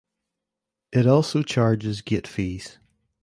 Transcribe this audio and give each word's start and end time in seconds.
It 0.91 1.05
also 1.05 1.43
charges 1.43 2.01
gate 2.01 2.25
fees. 2.25 2.79